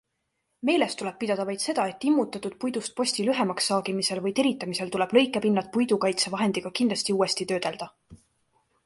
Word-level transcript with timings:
Meeles 0.67 0.93
tuleb 0.99 1.17
pidada 1.23 1.43
vaid 1.49 1.65
seda, 1.65 1.83
et 1.91 2.07
immutatud 2.11 2.55
puidust 2.63 2.95
posti 3.01 3.25
lühemaks 3.27 3.69
saagimisel 3.73 4.23
või 4.23 4.33
teritamisel 4.39 4.91
tuleb 4.97 5.13
lõikepinnad 5.19 5.69
puidukaitsevahendiga 5.77 6.73
kindlasti 6.81 7.17
uuesti 7.19 7.49
töödelda. 7.53 7.91